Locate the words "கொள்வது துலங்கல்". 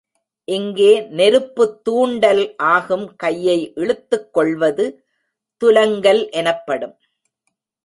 4.33-6.29